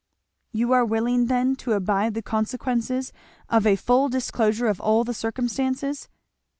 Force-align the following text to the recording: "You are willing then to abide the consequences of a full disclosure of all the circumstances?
"You 0.51 0.71
are 0.71 0.83
willing 0.83 1.27
then 1.27 1.55
to 1.57 1.73
abide 1.73 2.15
the 2.15 2.23
consequences 2.23 3.13
of 3.49 3.67
a 3.67 3.75
full 3.75 4.09
disclosure 4.09 4.65
of 4.65 4.81
all 4.81 5.03
the 5.03 5.13
circumstances? 5.13 6.09